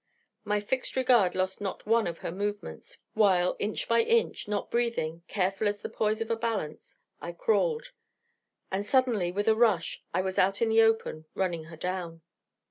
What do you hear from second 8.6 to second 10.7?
And suddenly, with a rush, I was out in